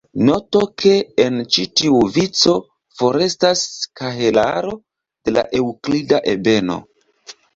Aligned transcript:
Noto 0.27 0.59
ke 0.83 0.93
en 1.23 1.35
ĉi 1.55 1.65
tiu 1.81 1.99
vico 2.15 2.53
forestas 3.01 3.61
kahelaro 4.01 4.73
de 5.29 5.35
la 5.39 5.43
eŭklida 5.61 6.25
ebeno. 6.35 6.79